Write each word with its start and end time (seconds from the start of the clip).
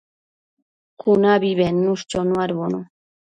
cunabi 0.99 1.51
bednush 1.59 2.03
chonuadbono 2.09 2.79